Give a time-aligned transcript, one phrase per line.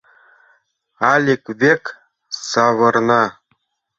[1.11, 1.83] —Алик век
[2.49, 3.23] савырна.